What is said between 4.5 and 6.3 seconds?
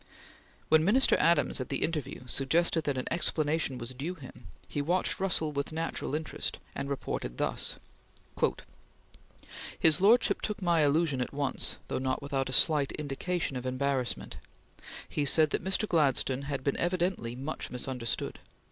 he watched Russell with natural